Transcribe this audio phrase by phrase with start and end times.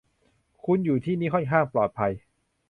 [0.65, 2.11] คุณอยู่ที่นี่ค่อนข้างปลอดภัย